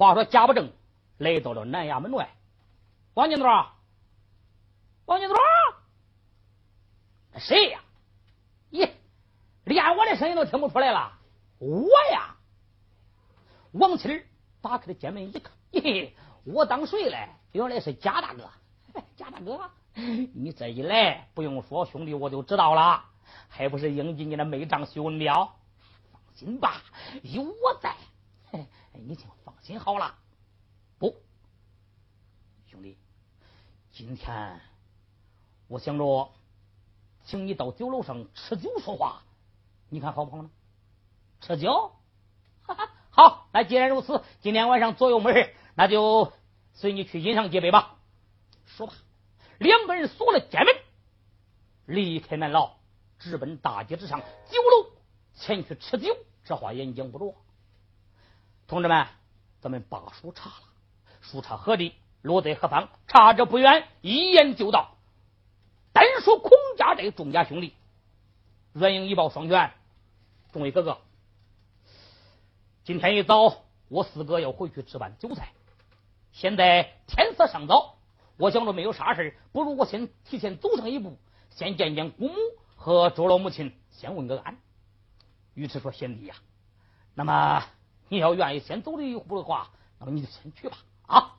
[0.00, 0.72] 话说贾不正
[1.18, 2.30] 来到了南衙门外，
[3.12, 3.46] 王金多，
[5.04, 5.36] 王金多，
[7.36, 7.80] 谁呀？
[8.70, 8.88] 咦，
[9.64, 11.12] 连我的声音都听不出来了，
[11.58, 12.34] 我呀！
[13.72, 14.24] 王七
[14.62, 17.28] 打开了监门一看，嘿，我当谁嘞？
[17.52, 18.48] 原来是贾大哥，
[19.18, 23.04] 贾大哥，你这一来，不用说，兄弟我就知道了，
[23.50, 25.44] 还不是应进你的美丈徐文彪？
[26.10, 26.80] 放心吧，
[27.20, 27.94] 有我在，
[28.92, 30.16] 哎你请放心好了。
[30.98, 31.14] 不，
[32.66, 32.98] 兄弟，
[33.92, 34.60] 今天
[35.68, 36.32] 我想着
[37.24, 39.22] 请你到酒楼上吃酒说话，
[39.88, 40.50] 你看好不好呢？
[41.40, 41.92] 吃酒，
[42.62, 42.90] 哈哈。
[43.10, 46.32] 好，那既然如此，今天晚上左右门，那就
[46.74, 47.98] 随你去饮上几杯吧。
[48.66, 48.94] 说吧，
[49.58, 50.74] 两个人锁了监门，
[51.86, 52.76] 离开南牢，
[53.18, 54.90] 直奔大街之上酒楼
[55.34, 56.16] 前去吃酒。
[56.44, 57.34] 这话言讲不着，
[58.70, 59.04] 同志们，
[59.60, 60.54] 咱们把书查了，
[61.22, 62.88] 书查何地，落在何方？
[63.08, 64.96] 查着不远，一言就到。
[65.92, 67.74] 单说孔家这众家兄弟，
[68.72, 69.72] 阮英一抱双拳，
[70.52, 70.98] 众位哥哥。
[72.84, 75.48] 今天一早，我四哥要回去置办酒菜。
[76.30, 77.96] 现在天色尚早，
[78.36, 81.18] 我想着没有啥事不如我先提前走上一步，
[81.50, 82.36] 先见见姑母
[82.76, 84.58] 和周老母亲，先问个安。
[85.54, 86.36] 于是说：“贤弟呀，
[87.14, 87.64] 那么
[88.10, 90.76] 你要愿意先走这一步的话，那么你就先去吧。”
[91.08, 91.36] 啊！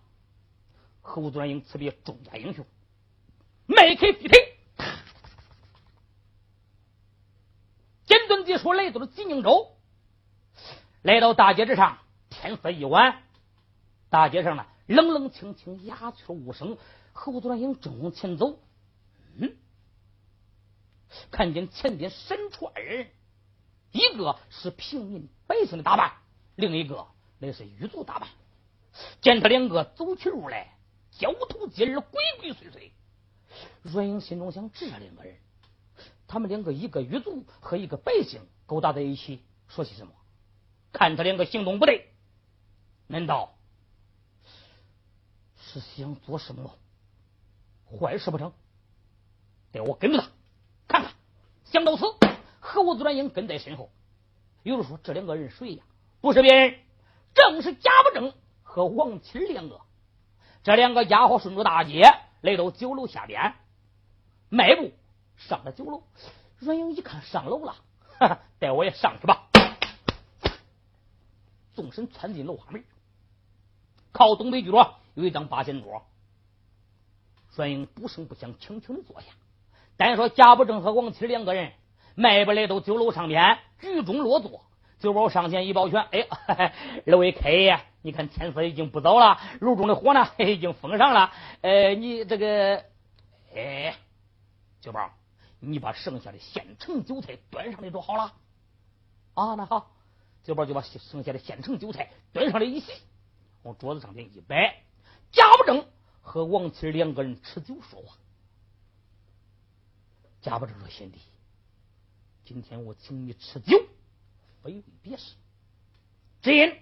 [1.02, 2.66] 侯端英辞别众家英雄，
[3.66, 4.58] 迈开飞腿，
[8.05, 9.75] 简短结束，来到了济宁州。
[11.02, 11.97] 来到大街之上，
[12.30, 13.23] 天色已晚，
[14.09, 16.77] 大街上呢冷冷清清，鸦雀无声。
[17.14, 18.59] 侯端英正往前走，
[19.38, 19.58] 嗯，
[21.31, 23.09] 看见前边伸出二人，
[23.92, 26.14] 一个是平民百姓的打扮，
[26.55, 27.07] 另一个
[27.39, 28.30] 那是狱卒打扮。
[29.21, 30.75] 见他两个走起路来，
[31.11, 32.91] 交头接耳，鬼鬼祟祟。
[33.83, 35.37] 阮英心中想：这两个人，
[36.27, 40.14] 他们两个一个狱卒和一个百姓勾搭在一起，说些什么？
[40.92, 42.14] 看他两个行动不对，
[43.08, 43.55] 难道
[45.58, 46.77] 是想做什么
[47.97, 48.52] 坏事不成？
[49.71, 50.27] 得我跟着他
[50.89, 51.14] 看看。
[51.64, 52.03] 想到此，
[52.59, 53.89] 侯子英跟在身后。
[54.64, 55.83] 有人说：“这两个人谁呀？”
[56.21, 56.80] 不是别人，
[57.33, 59.82] 正是贾不正和王七两个。
[60.64, 62.04] 这两个家伙顺着大街
[62.42, 63.55] 来到酒楼下边，
[64.49, 64.92] 迈步
[65.36, 66.04] 上了酒楼。
[66.59, 67.76] 阮英一看上楼了，
[68.20, 69.48] 哈哈，带我也上去吧。
[71.73, 72.83] 纵身窜进楼花门，
[74.11, 76.03] 靠东北角有一张八仙桌。
[77.55, 79.27] 阮英不声不响，轻轻的坐下。
[79.98, 81.73] 单说贾不正和王七两个人
[82.14, 84.64] 迈步来到酒楼上边，居中落座。
[85.02, 86.73] 酒保上前一抱拳：“哎，
[87.08, 91.32] 二位开业，你看天色已经不早了，炉中的火呢已经封上了。
[91.62, 92.86] 呃，你这个，
[93.56, 93.95] 哎，
[94.80, 95.12] 酒保，
[95.60, 98.34] 你把剩下的现成酒菜端上来就好了。
[99.34, 99.92] 啊，那好。”
[100.44, 102.92] 酒保就把剩下的现成酒菜端上来一洗，
[103.64, 104.83] 往桌子上边一摆。
[105.32, 105.86] 贾不正
[106.22, 108.16] 和王七两个人吃酒说话。
[110.42, 111.20] 贾不正说：“贤弟，
[112.44, 113.78] 今天我请你吃酒，
[114.64, 115.36] 非为别事，
[116.42, 116.76] 只因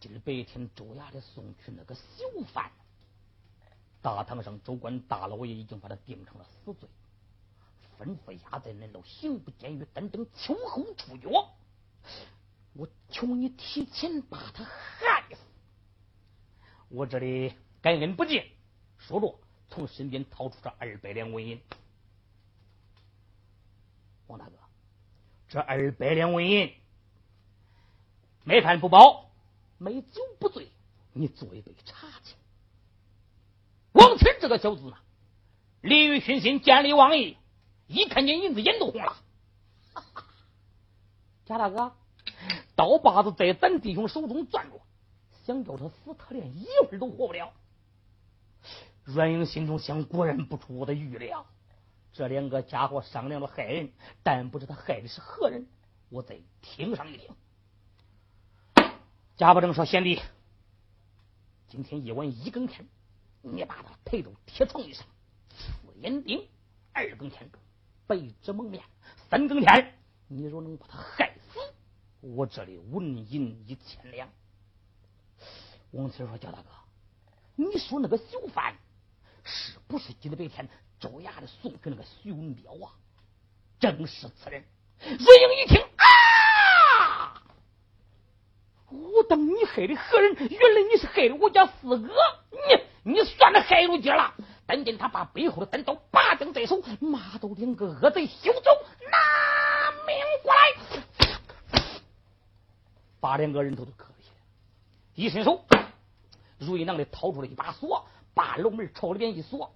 [0.00, 2.70] 今儿白天周衙的送去那个囚犯，
[4.00, 6.88] 大堂上州官大老爷已经把他定成了死罪，
[7.98, 11.28] 吩咐押在恁楼刑部监狱，等等秋后处决。”
[12.74, 15.36] 我求你提前把他害死！
[16.88, 18.42] 我这里感恩不尽。
[18.96, 21.60] 说着，从身边掏出这二百两纹银。
[24.26, 24.56] 王大哥，
[25.52, 26.72] 这二百两纹银，
[28.42, 29.28] 没饭不饱，
[29.76, 30.68] 没酒不醉，
[31.12, 32.34] 你做一杯茶去。
[33.92, 34.96] 王清这个小子呢，
[35.82, 37.36] 利欲熏心，见利忘义，
[37.86, 39.14] 一看见银子眼都红了。
[41.44, 41.92] 贾大哥。
[42.74, 44.80] 刀把子在咱弟兄手中攥着，
[45.44, 47.52] 想叫他死，他连一会儿都活不了。
[49.04, 51.44] 阮英心中想：果然不出我的预料，
[52.12, 53.90] 这两个家伙商量着害人，
[54.22, 55.66] 但不知他害的是何人。
[56.10, 57.34] 我再听上一听。
[59.36, 60.20] 贾不正说：“贤弟，
[61.68, 62.86] 今天夜晚一更天，
[63.40, 65.06] 你把他抬到铁床上，
[65.48, 66.46] 四眼钉；
[66.92, 67.50] 二更天，
[68.06, 68.82] 白纸蒙面；
[69.30, 69.94] 三更天，
[70.28, 71.58] 你若能把他害死。”
[72.20, 74.28] 我这里纹银一千两。
[75.92, 76.68] 王七说：“焦大哥，
[77.56, 78.76] 你说那个囚犯
[79.42, 80.68] 是不是今天白天
[81.02, 82.94] 周衙的送给那个徐文彪啊？
[83.80, 84.62] 正是此人。”
[85.02, 87.42] 瑞英一听啊，
[88.86, 90.36] 我当你害的何人？
[90.36, 92.14] 原来你是害了我家四哥，
[92.52, 94.32] 你你算了害入劲了。
[94.64, 98.70] 但见他把背后的单刀拔将在手，马都两个恶贼休走，
[99.10, 100.60] 拿命过来，
[103.18, 104.36] 把两个人头都磕了下来。
[105.16, 105.64] 一伸手，
[106.58, 109.74] 如意囊里掏出了一把锁，把楼门朝里边一锁，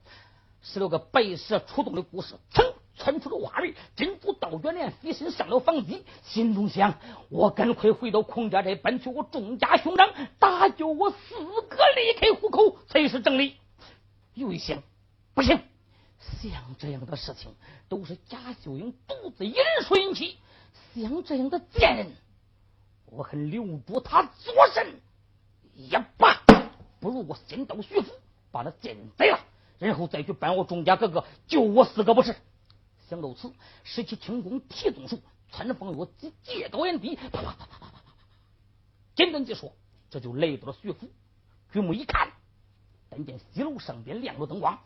[0.72, 2.74] 十六个白蛇出动的故事，噌。
[2.98, 6.98] 窜出了瓦门，珍珠倒卷帘，飞身上了房基，心中想：
[7.28, 10.08] 我赶快回到孔家寨，搬去我众家兄长，
[10.38, 11.16] 搭救我四
[11.68, 13.56] 哥离开虎口，才是正理。
[14.32, 14.82] 又一想，
[15.34, 15.60] 不行，
[16.40, 17.54] 像这样的事情
[17.90, 20.38] 都是贾秀英独自一人所引起，
[20.94, 22.12] 像这样的贱人，
[23.04, 24.86] 我恨留住他作甚？
[25.74, 26.42] 也罢，
[26.98, 28.10] 不如我先到徐府，
[28.50, 29.38] 把那贱人宰了，
[29.78, 32.34] 然后再去搬我钟家哥哥，救我四哥不是？
[33.08, 33.52] 想到此，
[33.84, 35.20] 使起轻功提纵术，
[35.52, 38.02] 穿风月借借高眼低，啪啪啪啪啪啪啪。
[39.14, 39.72] 简单解说，
[40.10, 41.08] 这就来到了徐府。
[41.72, 42.32] 举目一看，
[43.10, 44.78] 但见西楼上边亮着灯光。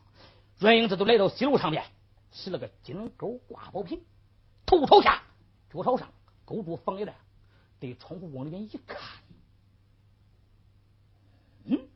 [0.59, 1.85] 阮英这就来到西楼上边，
[2.33, 4.03] 使了个金钩挂宝瓶，
[4.67, 5.23] 头朝下，
[5.73, 6.13] 脚朝上，
[6.45, 7.15] 勾住房檐，
[7.79, 8.99] 对窗户往里面一看，
[11.65, 11.89] 嗯，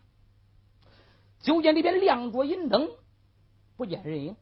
[1.45, 2.91] 就见里边亮着银灯，
[3.77, 4.35] 不见人影。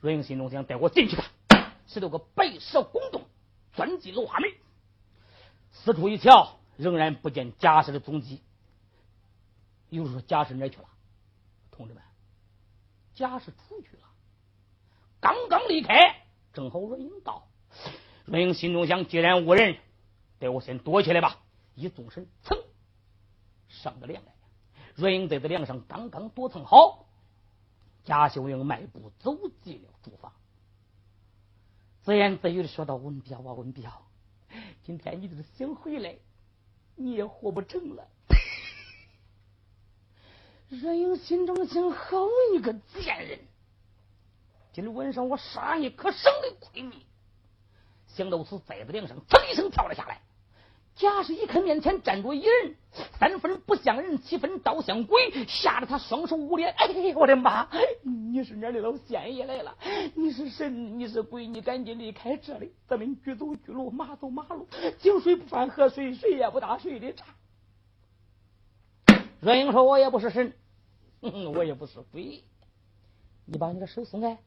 [0.00, 1.24] 若英心中想：带我进去看。
[1.86, 3.22] 十六个白蛇拱动，
[3.74, 4.50] 钻进楼花门，
[5.70, 8.42] 四处一瞧，仍然不见贾氏的踪迹。
[9.88, 10.88] 有人说：“贾氏哪去了？”
[11.70, 12.02] 同志们，
[13.14, 14.02] 贾氏出去了。
[15.20, 15.94] 刚刚离开，
[16.52, 17.46] 正好阮英到。
[18.24, 19.76] 若英心中想：既然无人，
[20.40, 21.38] 带我先躲起来吧。
[21.76, 22.64] 一纵身，噌，
[23.68, 24.33] 上个梁来。
[24.96, 27.06] 瑞英在这梁上刚刚躲藏好。
[28.04, 30.32] 贾秀英迈步走进了厨房，
[32.02, 33.90] 自言自语的说道：“文彪啊，文彪，
[34.82, 36.16] 今天你就是想回来，
[36.96, 38.06] 你也活不成了。”
[40.68, 43.40] 瑞英心中想：好一个贱人！
[44.74, 47.06] 今儿晚上我杀你可省得亏你。
[48.08, 50.20] 想到此，在子梁上噌一声跳了下来。
[50.96, 52.76] 贾氏一看面前站着一人，
[53.18, 56.72] 三分不像人，七分倒像鬼，吓得他双手捂脸。
[56.72, 56.86] 哎，
[57.16, 57.68] 我的妈！
[58.02, 59.76] 你是哪里老仙爷来了？
[60.14, 60.98] 你是神？
[60.98, 61.48] 你是鬼？
[61.48, 62.72] 你赶紧离开这里！
[62.86, 64.68] 咱们局走局路，马走马路，
[64.98, 67.26] 井水不犯河水，谁也不打谁的岔。
[69.40, 70.54] 阮英说：“我也不是神，
[71.20, 72.44] 我也不是鬼。
[73.46, 74.38] 你把你的手松开。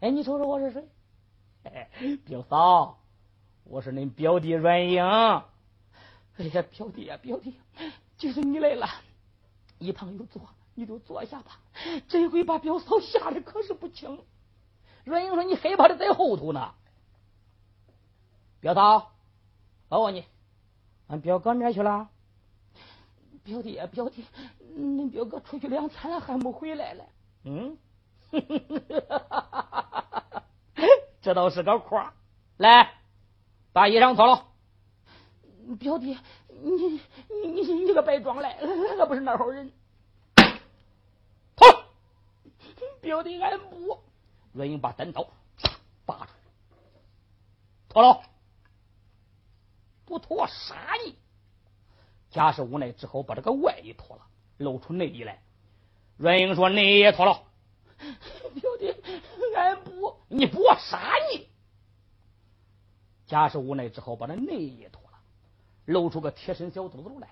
[0.00, 0.88] 哎，你瞅瞅我是谁？
[1.64, 1.88] 哎，
[2.24, 2.98] 表嫂，
[3.64, 5.04] 我是恁表弟阮英。”
[6.36, 7.54] 哎呀，表弟呀，表弟，
[8.18, 8.88] 就是你来了，
[9.78, 10.42] 一旁有座，
[10.74, 11.60] 你就坐下吧。
[12.08, 14.18] 这回把表嫂吓得可是不轻。
[15.04, 16.74] 阮英说：“你害怕的在后头呢。”
[18.60, 19.12] 表嫂，
[19.88, 20.24] 我问你，
[21.06, 22.08] 俺表哥哪去了？
[23.44, 24.24] 表弟呀，表弟，
[24.76, 27.04] 恁表哥出去两天了，还没回来嘞。
[27.44, 27.78] 嗯，
[31.20, 32.14] 这倒是个夸。
[32.56, 32.94] 来，
[33.72, 34.46] 把衣裳脱了。
[35.78, 36.18] 表弟，
[36.48, 38.58] 你你你你个白装来，
[38.98, 39.72] 俺不是那号人。
[41.56, 41.84] 脱！
[43.00, 43.98] 表弟，俺不。
[44.52, 45.26] 阮英把单刀
[46.06, 46.28] 拔出来，
[47.88, 48.22] 脱了，
[50.04, 51.16] 不脱杀你。
[52.30, 54.22] 贾氏无奈，只好把这个外衣脱了，
[54.58, 55.42] 露出内衣来。
[56.16, 57.42] 阮英说：“内衣也脱了。”
[57.98, 58.94] 表弟，
[59.56, 61.48] 俺不，你不杀你。
[63.26, 65.02] 贾氏无奈，只好把那内衣脱。
[65.86, 67.28] 露出个贴身小肚子来，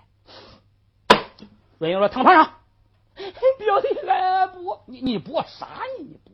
[1.79, 2.59] 阮英说：“躺床上，
[3.15, 6.31] 表弟，俺不，你你不杀你，你不。”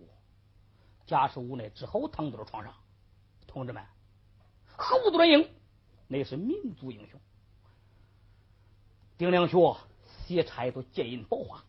[1.07, 2.73] 贾氏无奈，只好躺到了床上。
[3.47, 3.83] 同志们，
[4.75, 5.49] 侯子英
[6.07, 7.19] 那是民族英雄。
[9.17, 9.77] 丁良学
[10.27, 11.63] 斜插一朵剑印宝花，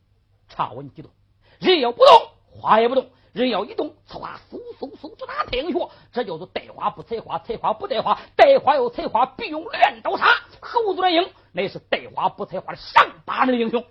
[0.48, 1.10] 插稳几动，
[1.58, 5.88] 人要不动，花也不动；人要一动，此花嗖嗖嗖就打太阳穴。
[6.12, 10.26] 这叫做带花不采花，采花不带花，带花要采花必用镰刀杀。
[10.60, 13.84] 猴子乱英那是带花不采花的上八门英雄。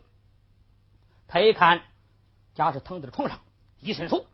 [1.28, 1.82] 他一看
[2.54, 3.40] 贾氏躺在床上，
[3.80, 4.26] 一伸手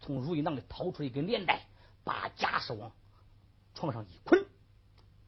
[0.00, 1.62] 从如意囊里掏出一根连带，
[2.04, 2.92] 把贾氏往
[3.74, 4.46] 床上一捆，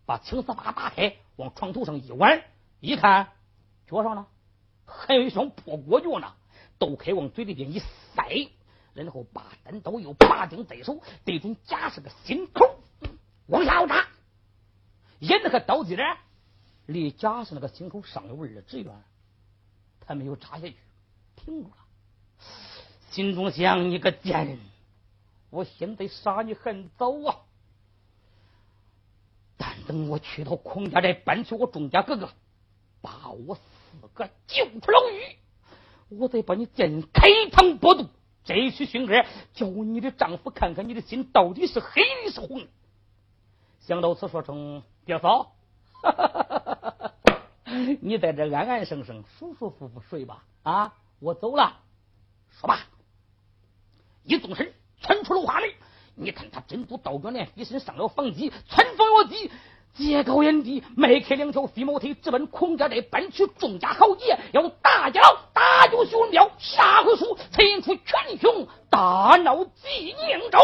[0.06, 2.44] 把青丝袜打开，往床头上一挽，
[2.80, 3.32] 一看
[3.86, 4.26] 脚上呢
[4.86, 6.34] 还有一双破裹脚呢，
[6.78, 8.50] 都可以往嘴里边一塞。
[9.04, 12.80] 然后把单刀又拔定在手，对准贾氏的心口
[13.46, 14.08] 往下扎，
[15.20, 15.98] 沿那个刀尖
[16.86, 18.92] 离贾氏那个心口尚有二指远，
[20.00, 20.74] 他没有扎下去，
[21.36, 21.76] 停住了。
[23.10, 24.58] 心中想：你个贱人，
[25.50, 27.36] 我现在杀你很早啊！
[29.56, 32.32] 但等我去到孔家寨，搬去我钟家哥哥，
[33.00, 35.36] 把我四个救出牢狱，
[36.18, 38.08] 我再把你剑开膛破肚，
[38.48, 42.66] 摘去凶恶，叫你的丈夫看看你的心到底是黑的是红。
[43.80, 45.52] 想到此，说声别嫂，
[48.00, 50.44] 你在这安安生生、舒舒服服睡吧。
[50.62, 51.76] 啊，我走了。
[52.50, 52.86] 说吧，
[54.24, 55.70] 一纵身窜出了花门。
[56.14, 59.50] 你看他真都道表连飞身上了房脊，窜风越脊，
[59.98, 65.20] 借高眼地，迈开两条飞毛腿，直奔孔家寨，搬去众家豪杰，要大家
[65.52, 66.48] 大救徐文彪。
[66.58, 70.58] 下回书才引出全雄大闹济宁州。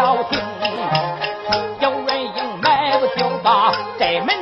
[0.00, 0.40] 要听。
[1.78, 4.40] 小软硬迈不就把寨门。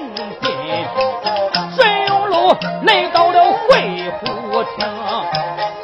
[2.82, 4.86] 来到了会虎厅，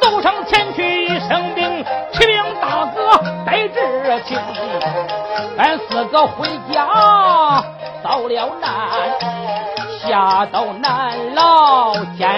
[0.01, 3.77] 走上前去一声兵，启禀大哥带志
[4.25, 4.39] 清，
[5.57, 7.63] 俺四个回家
[8.03, 8.71] 遭了难，
[9.99, 12.34] 下到南牢监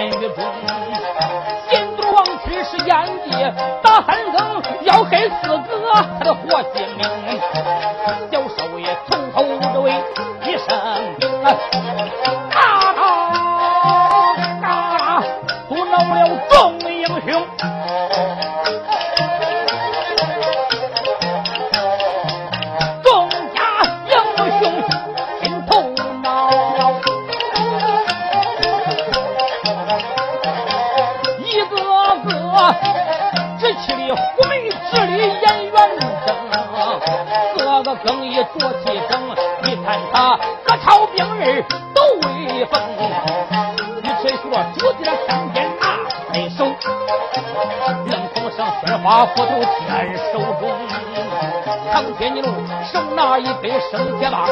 [52.18, 52.48] 天津路
[52.92, 54.48] 手拿一杯生铁棒，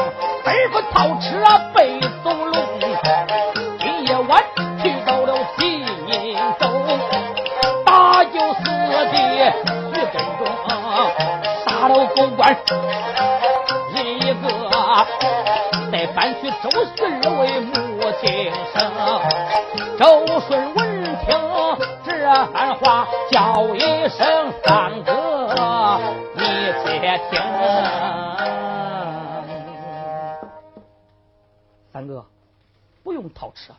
[33.07, 33.73] 不用套车，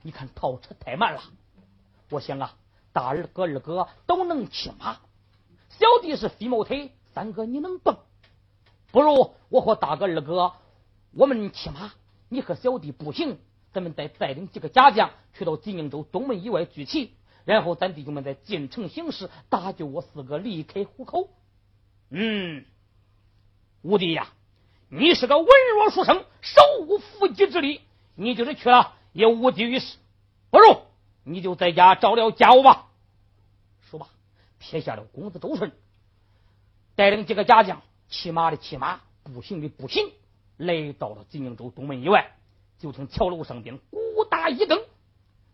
[0.00, 1.20] 你看套车太慢了。
[2.08, 2.54] 我想啊，
[2.92, 5.00] 大二哥、二哥都能骑马，
[5.70, 7.98] 小弟是飞毛腿，三哥你能蹦，
[8.92, 10.52] 不如我和大哥、二哥
[11.10, 11.92] 我们骑马，
[12.28, 13.40] 你和小弟步行，
[13.72, 17.16] 咱们再带领几个家将去到济宁州东门以外聚齐。
[17.44, 21.28] 然后咱弟兄们再进城行事，搭救我四个离开虎口。
[22.10, 22.64] 嗯，
[23.82, 24.28] 五弟呀，
[24.88, 27.80] 你是个文弱书生，手无缚鸡之力，
[28.14, 29.98] 你就是去了也无济于事。
[30.50, 30.82] 不如
[31.22, 32.88] 你就在家照料家务吧。
[33.82, 34.08] 说罢，
[34.58, 35.72] 撇下了公子周顺，
[36.94, 40.12] 带领几个家将，骑马的骑马，步行的步行，
[40.56, 42.36] 来到了济宁州东门以外。
[42.78, 44.82] 就听桥楼上边鼓打一更。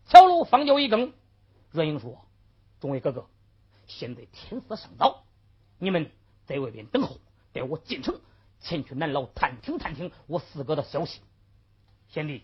[0.07, 1.11] 桥楼方就一更。
[1.71, 2.25] 阮英说
[2.79, 3.27] ：“众位哥哥，
[3.85, 5.25] 现在天色尚早，
[5.77, 6.09] 你们
[6.45, 7.17] 在外边等候，
[7.51, 8.21] 待我进城
[8.61, 11.19] 前去南牢探听探听我四哥的消息。
[12.09, 12.43] 贤弟，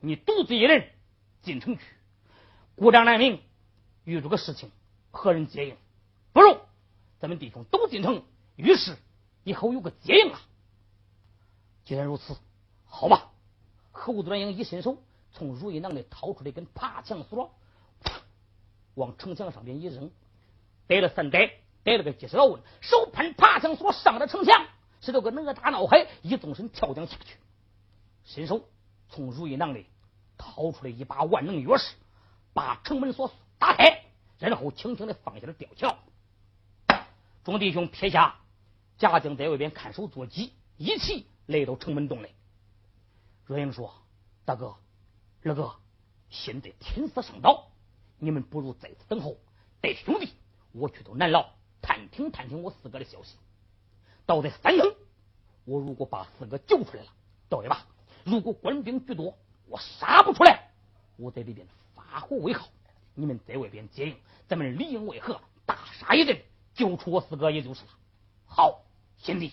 [0.00, 0.88] 你独自一人
[1.42, 1.82] 进城去，
[2.76, 3.40] 孤掌难鸣，
[4.04, 4.70] 遇着个事情
[5.10, 5.76] 何人接应？
[6.32, 6.58] 不如
[7.18, 8.22] 咱们弟兄都进城，
[8.56, 8.96] 于是
[9.44, 10.40] 以后有个接应啊。
[11.84, 12.36] 既然如此，
[12.84, 13.26] 好吧。”
[13.92, 14.96] 侯端英一伸手，
[15.32, 17.52] 从如意囊里掏出了一根爬墙索，
[18.94, 20.10] 往城墙上边一扔，
[20.86, 24.64] 逮了三逮，逮了个鸡手问，手攀爬墙索上了城墙，
[25.02, 27.36] 使这个哪吒闹海一纵身跳江下去，
[28.24, 28.68] 伸手
[29.08, 29.86] 从如意囊里
[30.38, 31.92] 掏出来一把万能钥匙，
[32.52, 34.04] 把城门锁打开，
[34.38, 35.98] 然后轻轻的放下了吊桥。
[37.44, 38.38] 众弟兄撇下
[38.98, 42.34] 贾江在外边看守坐骑，一起来到城门洞内。
[43.46, 43.92] 阮英说
[44.44, 44.76] ：“大哥，
[45.42, 45.74] 二哥，
[46.28, 47.68] 现在天色尚早，
[48.18, 49.36] 你们不如在此等候，
[49.80, 50.32] 带兄弟
[50.72, 51.50] 我去到南牢
[51.82, 53.36] 探听探听我四哥的消息。
[54.26, 54.94] 到在三更，
[55.64, 57.10] 我如果把四哥救出来了，
[57.48, 57.86] 倒也罢；
[58.24, 59.36] 如果官兵居多，
[59.68, 60.70] 我杀不出来，
[61.16, 62.68] 我在里边发火为号，
[63.14, 64.16] 你们在外边接应，
[64.48, 66.40] 咱们里应外合，大杀一阵，
[66.74, 67.88] 救出我四哥也就是了。
[68.46, 68.82] 好，
[69.18, 69.52] 贤弟，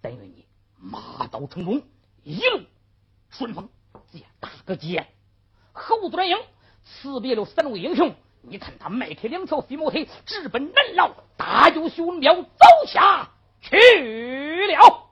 [0.00, 0.46] 但愿你
[0.78, 1.82] 马到成功，
[2.22, 2.62] 一路。”
[3.30, 3.68] 顺风
[4.12, 5.08] 接大个接，
[5.72, 6.38] 侯端英
[6.84, 15.10] 辞别了三位英雄，你看他迈开两条飞毛腿，直奔南牢大舅兄庙走下去了。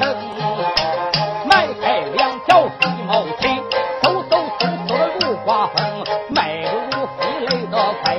[0.00, 0.16] 城，
[1.44, 3.50] 迈开两条细毛腿，
[4.02, 5.76] 嗖嗖嗖嗖的如刮风，
[6.30, 8.16] 迈步飞来得快，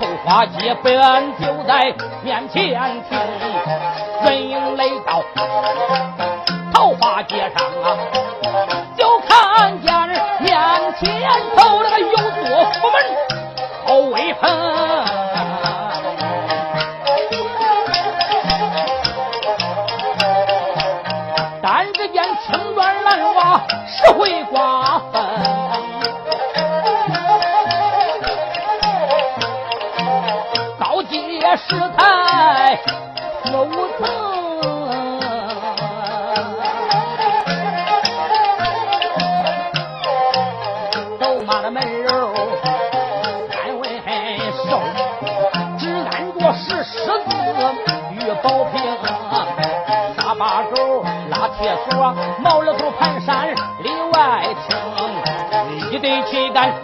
[0.00, 0.96] 头花街本
[1.38, 3.18] 就在面前停，
[4.24, 5.22] 人影来到。
[24.22, 25.20] 会瓜分。
[31.54, 32.78] 石台
[33.44, 34.08] 四五层，
[41.20, 42.32] 走马的门楼
[43.50, 44.00] 三位
[44.64, 44.80] 寿，
[45.78, 47.30] 只按着石狮子
[48.12, 48.80] 与宝瓶，
[50.16, 52.14] 大把手拉铁锁，
[56.02, 56.81] 听，一对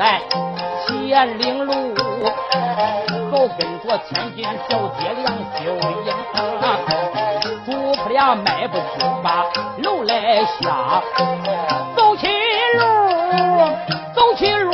[0.00, 0.32] 鬟就
[0.64, 0.80] 在。
[1.10, 1.72] 前领路，
[3.30, 5.60] 后跟着千金小姐梁秀
[6.06, 6.08] 英，
[7.66, 9.44] 主仆俩迈步就把
[9.78, 11.02] 楼来下，
[11.96, 12.26] 走起
[12.78, 12.82] 路，
[14.14, 14.70] 走起路，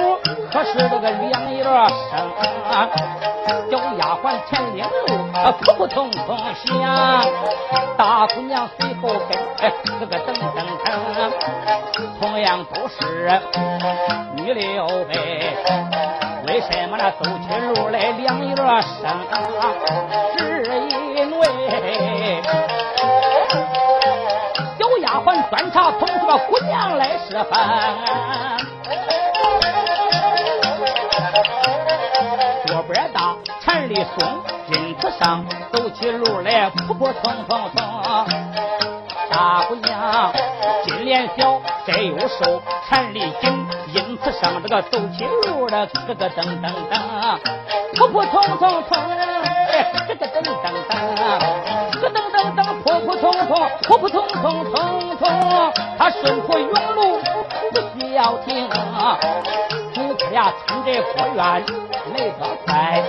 [0.76, 1.72] 是这个两眼生，
[3.70, 4.90] 小丫鬟前领路，
[5.58, 7.24] 扑扑通通响，
[7.96, 11.32] 大姑娘随后跟，哎，这个噔噔噔，
[12.20, 13.40] 同样都是
[14.34, 15.56] 女刘备。
[16.46, 19.02] 为什么那走起路来两眼生？
[20.36, 20.38] 只
[21.16, 21.42] 因为
[24.78, 27.54] 小丫鬟端茶捧水，姑娘来侍饭。
[32.92, 38.26] 边大，缠里松，因此上走起路来扑扑通通通。
[39.30, 40.32] 大姑娘
[40.84, 43.66] 金莲小，再又瘦，缠里紧。
[43.92, 46.42] 因此上这个走起路来咯咯噔噔
[46.90, 46.92] 噔，
[47.96, 50.94] 扑扑通通通，哎，咯咯噔噔噔，
[52.00, 53.50] 咯噔噔噔，扑扑通通，
[53.82, 55.22] 扑扑通通通通，
[55.98, 57.18] 他顺坡永路
[57.72, 58.68] 不需要停，
[60.36, 61.36] 夫妻俩冲着花园
[62.12, 63.02] 来得快，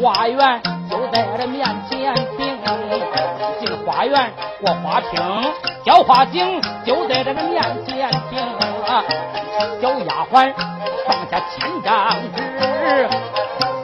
[0.00, 0.40] 花园
[0.88, 2.58] 就在这面前停，
[3.60, 5.20] 进花园过花厅，
[5.84, 8.40] 浇花井就在这个面前停。
[9.82, 10.54] 小丫鬟
[11.06, 11.90] 放下千张
[12.34, 12.40] 纸，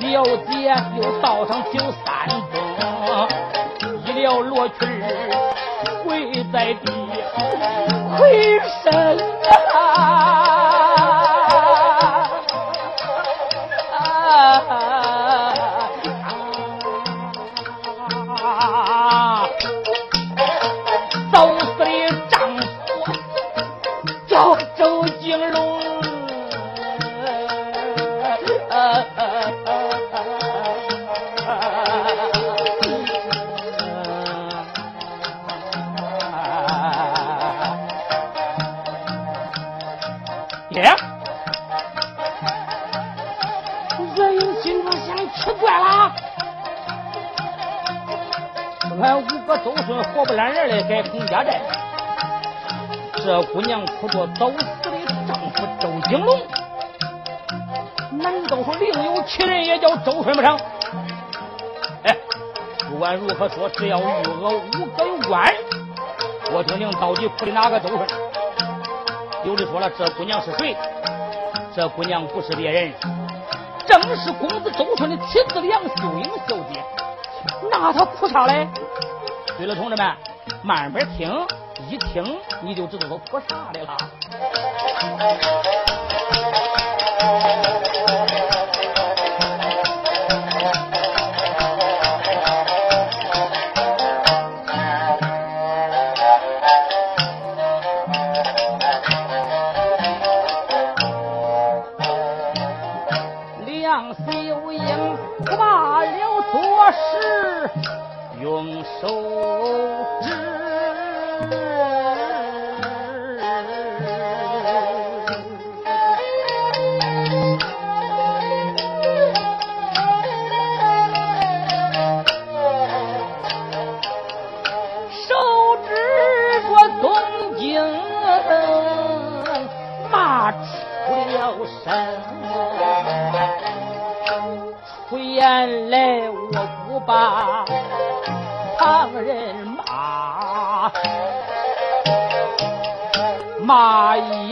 [0.01, 2.07] 小姐又倒上酒三
[2.51, 3.29] 盅，
[4.07, 4.79] 一撩罗裙
[6.03, 6.91] 跪在地，
[8.17, 9.19] 回身
[9.75, 11.18] 啊！
[54.11, 54.91] 姑娘哭着早死的
[55.27, 56.41] 丈夫周景龙，
[58.13, 60.59] 难道说另有其人也叫周顺不成？
[62.05, 62.17] 哎，
[62.89, 65.53] 不管如何说，只要玉娥无个有关，
[66.53, 68.09] 我听听到底哭的哪个周顺？
[69.45, 70.77] 有的说了，这姑娘是谁？
[71.75, 72.93] 这姑娘不是别人，
[73.87, 76.83] 正是公子周顺的妻子梁秀英小姐。
[77.71, 78.67] 那她哭啥嘞？
[79.57, 80.15] 对了，同志们，
[80.63, 81.31] 慢慢听，
[81.91, 82.23] 一听
[82.63, 83.97] 你就知道我哭啥来了。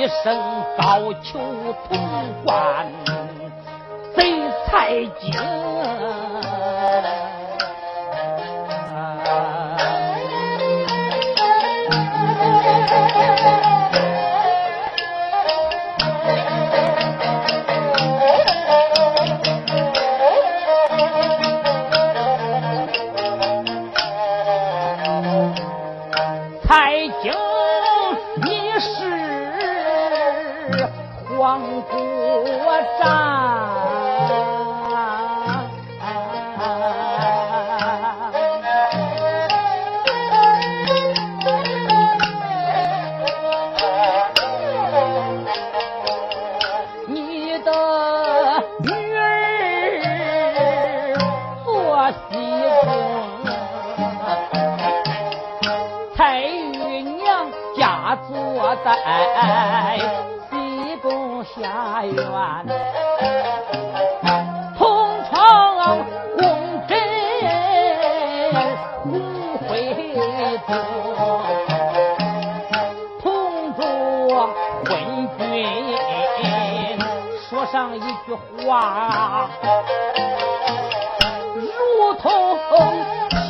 [0.06, 0.36] 一声
[0.78, 1.98] 高俅潼
[2.44, 2.86] 关
[4.14, 5.65] 贼才精。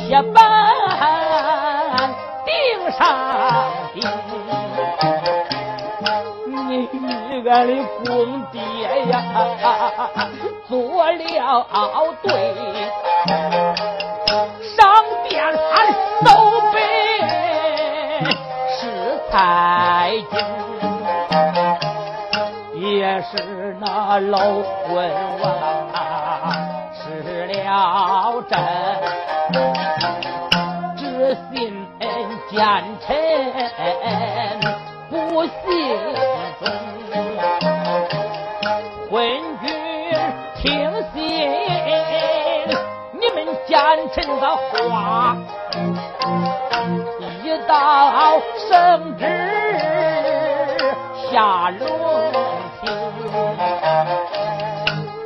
[0.07, 0.41] 铁板
[2.45, 2.97] 顶上
[3.93, 4.01] 的
[6.45, 8.55] 你与俺的公爹
[9.11, 9.13] 呀
[10.69, 11.67] 做了
[12.23, 12.31] 对
[14.77, 15.93] 上边俺
[16.23, 16.27] 都
[16.71, 16.79] 背
[18.79, 18.79] 是
[19.29, 20.33] 太监
[22.75, 25.45] 也是那老昏王
[26.93, 29.26] 失了贞
[32.57, 32.65] 奸
[33.01, 33.07] 臣
[35.11, 35.51] 不幸
[39.11, 39.15] 昏
[39.61, 39.67] 君
[40.55, 40.65] 听
[41.13, 41.15] 信
[43.13, 43.77] 你们奸
[44.11, 45.37] 臣的话
[47.43, 49.23] 一道圣旨
[51.29, 51.87] 下龙
[52.81, 52.85] 庭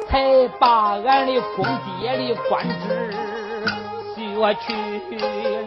[0.10, 1.66] 才把俺的公
[1.98, 3.16] 爹的官职
[4.18, 5.61] 削去。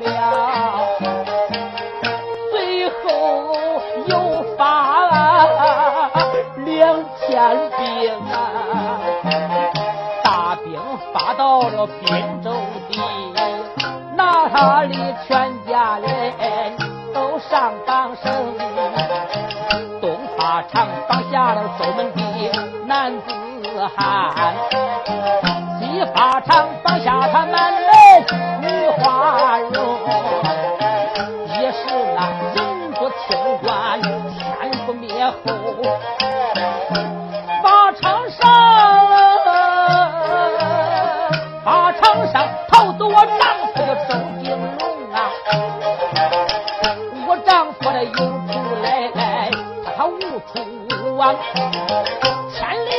[51.32, 52.90] 千里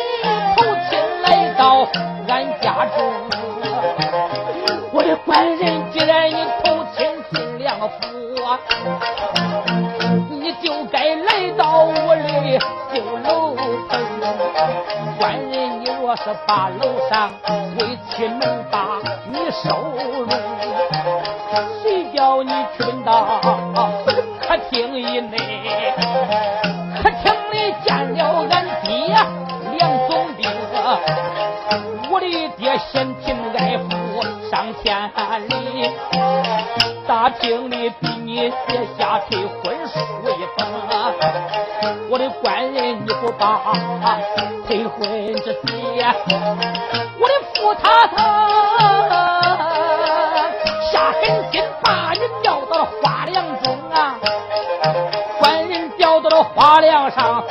[0.56, 1.88] 投亲来到
[2.28, 2.98] 俺家中
[4.92, 7.88] 我的官人既然你投亲进梁府
[10.32, 12.60] 你就该来到我的
[12.96, 13.96] 修楼中
[15.20, 17.32] 官人你若是把楼上
[17.78, 18.98] 为亲能把
[19.30, 19.70] 你收
[20.18, 20.55] 容
[44.68, 45.60] 退婚之事，
[47.20, 48.18] 我的父他他
[50.92, 54.18] 下狠心把人吊到了花梁中啊，
[55.40, 57.44] 把人吊到了花梁上。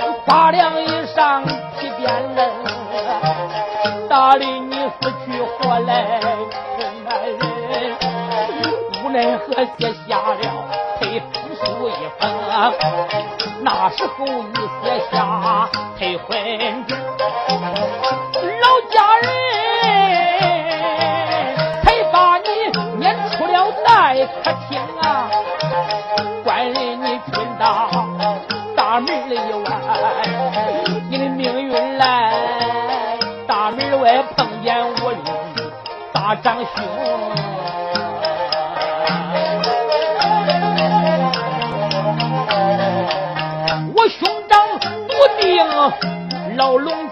[46.57, 47.09] 老龙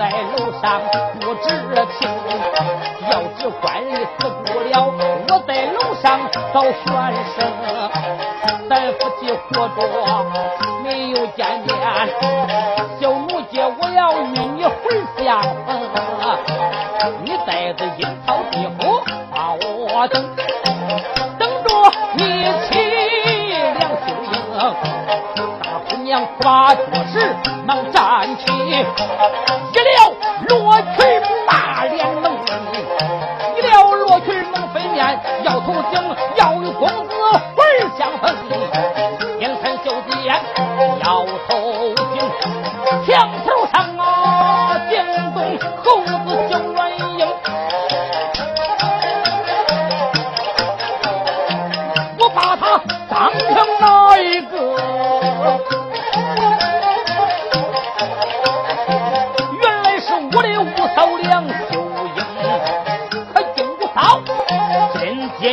[0.00, 0.80] 在路上
[1.20, 1.50] 不知
[1.98, 2.08] 情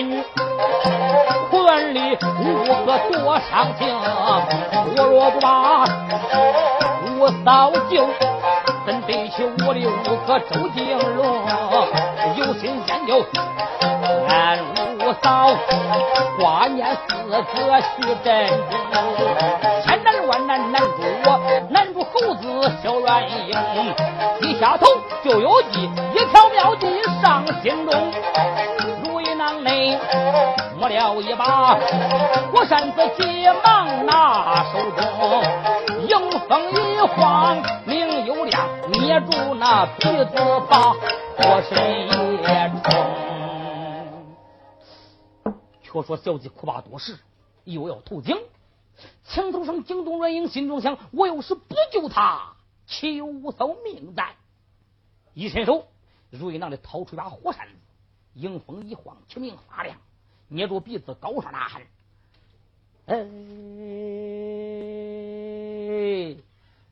[0.10, 3.88] 院里五个多伤情，
[4.96, 5.84] 我若不把
[7.17, 8.08] 五嫂救，
[8.86, 11.22] 怎对起我的五哥周金龙？
[12.38, 13.26] 有心先救
[14.30, 14.60] 俺
[15.00, 15.26] 五嫂，
[16.39, 17.43] 挂念四哥
[17.82, 18.48] 徐振，
[19.84, 20.88] 千难万难难住
[21.26, 21.28] 我，
[21.70, 22.43] 难住猴子
[22.82, 23.36] 小软硬，
[24.41, 24.86] 低下头
[25.24, 26.88] 就有计，一条妙计
[27.22, 28.12] 上心中。
[29.54, 29.98] 内
[30.78, 31.76] 摸了一把
[32.52, 35.02] 火扇子，急忙拿手中，
[36.08, 40.36] 迎风一晃，明又亮，捏住那鼻子
[40.70, 41.78] 把火神
[42.44, 42.94] 也冲。
[45.82, 47.18] 却说小鸡苦罢多时，
[47.64, 48.38] 又要投井，
[49.24, 52.54] 墙头上惊动软英，心中想：我要是不救他，
[52.86, 54.36] 岂有无嫂命在？
[55.34, 55.86] 一伸手，
[56.30, 57.74] 瑞囊里掏出一把火扇子。
[58.38, 59.97] 迎风一晃，清明发亮，
[60.47, 61.82] 捏住鼻子高声呐喊
[63.08, 63.26] ：“哎，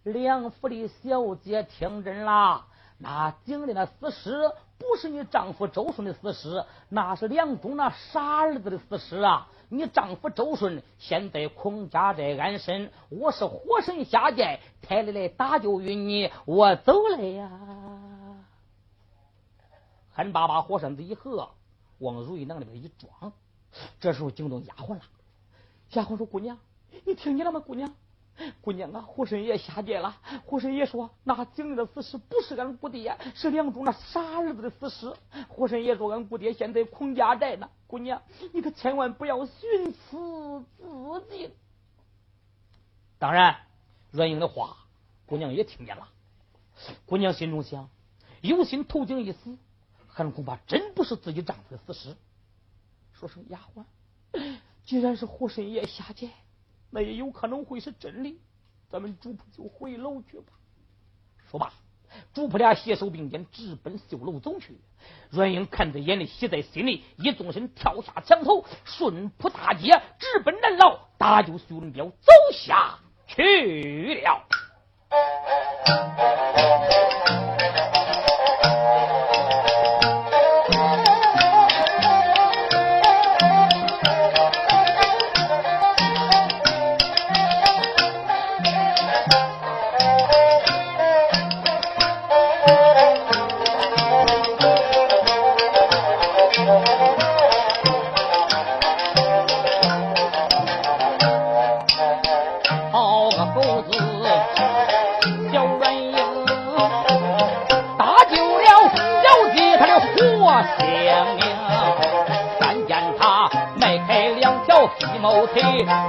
[0.03, 2.65] 梁府的小姐听真啦！
[2.97, 9.47] 那井里那死尸不是你丈夫周顺的死尸，那是梁中那傻儿子的死尸啊！
[9.69, 17.51] 你丈夫周顺现在孔家寨安身，我是火神下界，抬来来打救于你，我走了呀！”
[20.15, 21.49] 韩爸把火身子一合，
[21.99, 23.33] 往如意囊里边一装。
[23.99, 25.01] 这时候惊动丫鬟了。
[25.91, 26.57] 丫鬟说：“姑娘，
[27.03, 27.59] 你听见了吗？
[27.59, 27.93] 姑娘，
[28.61, 30.15] 姑娘啊，火神爷下界了。
[30.45, 35.13] 火神爷说，那井里的死尸不是俺姑爹，是梁中那傻儿子的死尸。
[35.49, 37.69] 火神爷说，俺姑爹现在孔家寨呢。
[37.85, 38.21] 姑娘，
[38.53, 41.51] 你可千万不要寻死自尽。
[43.19, 43.57] 当然，
[44.11, 44.77] 阮英的话，
[45.25, 46.07] 姑娘也听见了。
[47.05, 47.89] 姑娘心中想：
[48.39, 49.57] 有心投井一死。”
[50.15, 52.15] 可能恐怕真不是自己丈夫的死尸。
[53.11, 53.83] 说声丫鬟，
[54.85, 56.29] 既然是火神爷下界，
[56.89, 58.39] 那也有可能会是真理。
[58.89, 60.53] 咱们主仆就回楼去吧。
[61.51, 61.73] 说罢，
[62.33, 64.79] 主仆俩携手并肩，直奔绣楼走去。
[65.31, 74.47] 阮英看在眼里，喜在心里，一纵身跳下墙头，顺铺大街，直奔南牢，搭救徐文彪走下去了。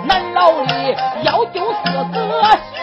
[0.05, 2.76] 南牢里要救四子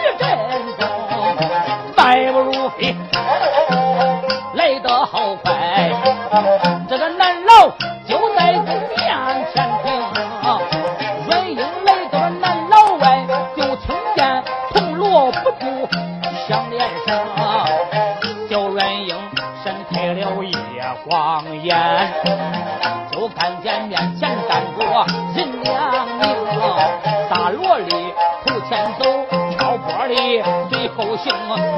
[30.94, 31.32] 随后行。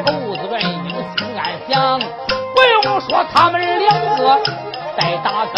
[0.04, 0.68] 猴子阮英
[1.16, 2.04] 心暗想，不
[2.84, 4.38] 用说，他们两个
[4.96, 5.56] 在打更，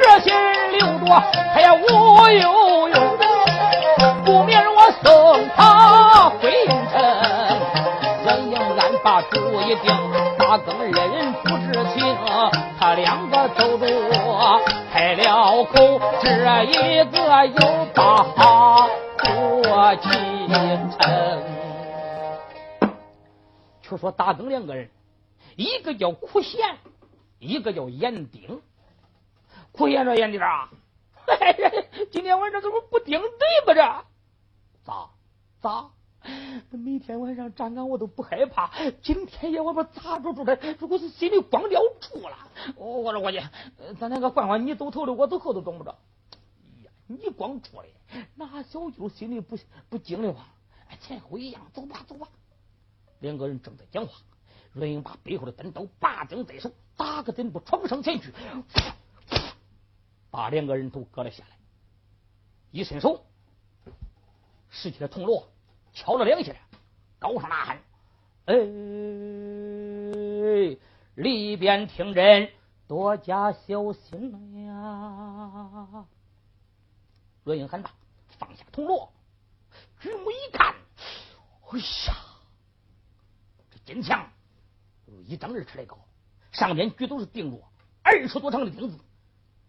[0.00, 1.22] 这些人留着
[1.54, 3.18] 他也无有用，
[4.24, 7.02] 不免我送他回城。
[8.24, 9.90] 阮英暗把主意定，
[10.38, 12.16] 打更人不知情，
[12.78, 13.86] 他两个走着
[14.92, 18.26] 开了口，这一个又把。
[20.02, 20.10] 进
[20.98, 21.08] 城，
[23.88, 24.90] 却说大更两个人，
[25.56, 26.78] 一个叫苦贤，
[27.38, 28.60] 一个叫严丁。
[29.72, 30.70] 苦贤说：“严丁啊，
[32.10, 34.04] 今天晚上怎么不顶对吧？
[34.84, 35.10] 这咋
[35.60, 35.90] 咋？
[36.70, 38.70] 每天晚上站岗我都不害怕，
[39.02, 40.58] 今天夜我把咋着住的？
[40.78, 42.36] 如果是心里光撂住了，
[42.76, 43.40] 我说伙计，
[43.98, 45.96] 咱两个换换，你走头的，我走后头，中不着。
[47.06, 47.86] 你光出来，
[48.34, 49.56] 那小舅心里不
[49.88, 50.46] 不惊的话，
[51.00, 52.28] 前后一样，走吧走吧。
[53.20, 54.12] 两个人正在讲话，
[54.72, 58.32] 阮英把背后的单刀拔将在手，打个阵步闯上前去，
[60.30, 61.56] 把两个人都割了下来。
[62.70, 63.24] 一伸手，
[64.68, 65.48] 拾起了铜锣，
[65.92, 66.54] 敲了两下，
[67.18, 67.78] 高声呐喊
[68.46, 68.54] ：“哎，
[71.14, 72.50] 里边听人
[72.86, 76.06] 多加小心呀！”
[77.44, 77.90] 阮英喊道
[78.38, 79.10] ：“放下铜锣，
[79.98, 80.74] 举目一看，
[81.70, 82.14] 哎呀，
[83.88, 84.28] 金墙
[85.24, 85.96] 一丈二尺来高，
[86.52, 87.58] 上面举都是钉着
[88.02, 88.98] 二十多长的钉子，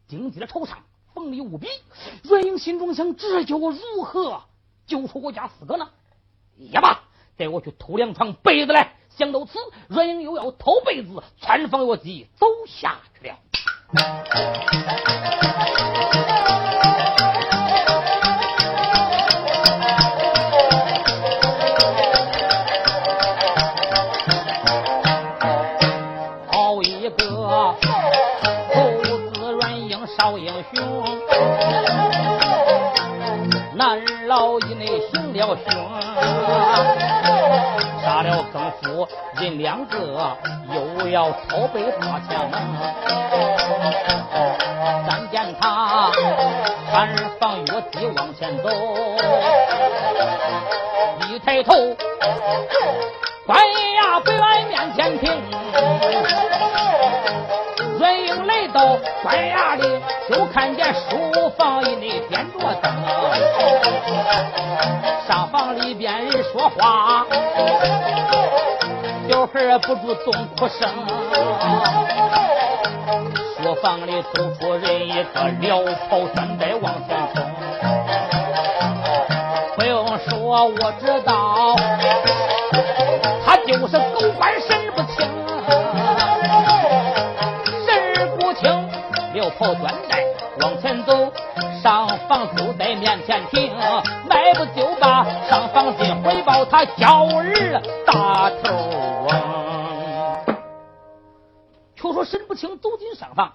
[0.09, 0.79] 钉在了头上，
[1.13, 1.69] 锋利无比。
[2.23, 4.43] 阮英心中想：这叫我如何
[4.85, 5.89] 救出我家四个呢？
[6.57, 6.99] 也罢，
[7.37, 8.97] 带我去偷两床被子来。
[9.07, 9.57] 想到此，
[9.87, 13.39] 阮英又要偷被子，穿房越脊走下去了。
[35.49, 35.73] 了凶。
[38.03, 39.97] 杀了更夫人两个，
[40.73, 42.49] 又要偷背大枪。
[45.07, 46.11] 但见他
[46.89, 48.69] 穿房越地往前走，
[51.27, 51.73] 一抬头，
[53.45, 55.41] 关衙北外面前停。
[57.97, 62.91] 阮英来到关衙里，就看见书房里内点着灯，
[65.27, 67.25] 上房里边人说话。
[69.29, 70.89] 小孩不住动哭声，
[73.61, 77.43] 书房里走出人一个，撩袍穿戴往前冲。
[79.75, 81.75] 不用说，我知道，
[83.45, 85.27] 他就是狗官神不清，
[87.85, 88.89] 神不清，
[89.33, 90.25] 撩袍穿戴
[90.61, 91.28] 往前走，
[91.81, 93.73] 上房就在面前停，
[94.27, 99.27] 迈步就把上房进回报他小儿大头。
[101.95, 103.53] 就说沈不清走进上房，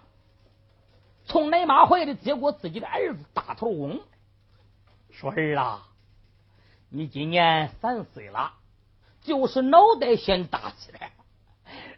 [1.25, 4.01] 从奶妈怀里接过自己的儿子大头翁，
[5.11, 5.83] 说：“儿啊，
[6.89, 8.53] 你今年三岁了，
[9.23, 11.13] 就是脑袋先大起来。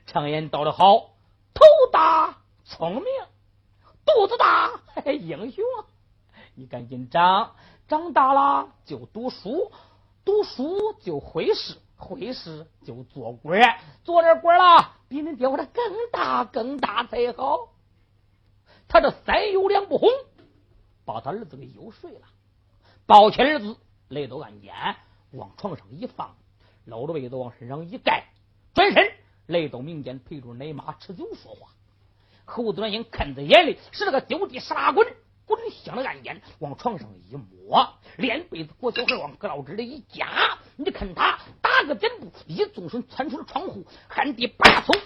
[0.06, 1.10] 常言道的好，
[1.52, 3.04] 头大聪明，
[4.04, 4.70] 肚子大
[5.12, 5.64] 英雄。
[6.56, 7.54] 你赶紧长，
[7.86, 9.70] 长大了就读书，
[10.24, 13.58] 读书就会事。”会事就做官，
[14.04, 15.82] 做点官了，比恁爹我的更
[16.12, 17.70] 大更大才好。
[18.86, 20.10] 他这三有两不哄，
[21.06, 22.26] 把他儿子给又睡了，
[23.06, 23.78] 抱起儿子
[24.08, 24.74] 来到案间，
[25.32, 26.36] 往床上一放，
[26.84, 28.26] 搂着被子往身上一盖，
[28.74, 29.02] 转身
[29.46, 31.68] 来到民间陪着奶妈吃酒说话。
[32.44, 35.06] 侯子元英看在眼里，是那个丢地十八滚。
[35.46, 44.96] 滚响的暗箭往床上一摸，连被子裹小孩往胳肢里一夹，你看他打个箭步，一纵身窜出了窗户，旱地拔葱，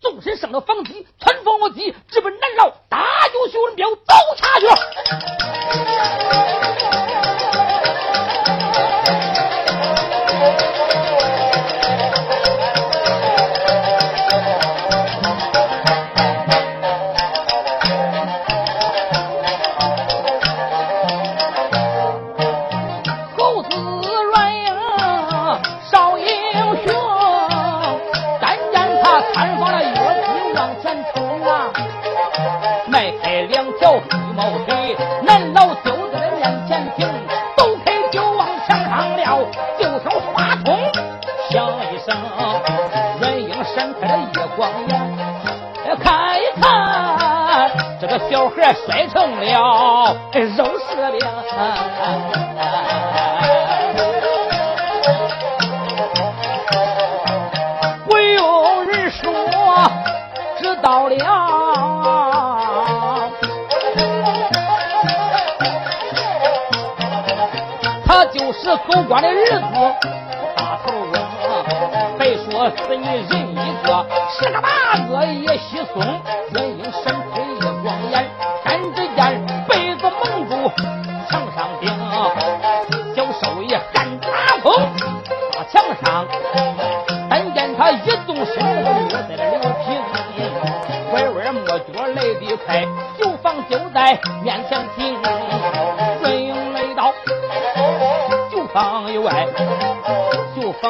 [0.00, 4.66] 纵身上了房脊，穿房过脊，直奔南牢，大酒修文彪走下去。
[48.74, 51.18] 摔成了肉色的，
[58.06, 59.32] 不用人说，
[60.58, 61.16] 知道了，
[68.06, 69.62] 他就是狗官的儿子
[70.56, 71.14] 大头翁，
[72.18, 73.88] 别说死你人一个，
[74.30, 74.68] 十个八
[75.08, 76.00] 个也稀松。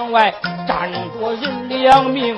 [0.00, 0.32] 门外
[0.66, 0.98] 站着
[1.42, 2.34] 人两名。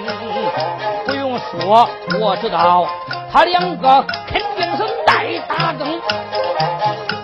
[1.06, 1.88] 不用说，
[2.20, 2.88] 我知道
[3.32, 6.00] 他两个肯定是带大更。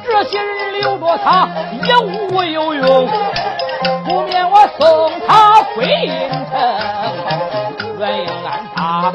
[0.05, 1.49] 这些人留着他
[1.83, 3.09] 也无有用，
[4.05, 7.99] 不免我送他归阴城。
[7.99, 9.13] 原因安他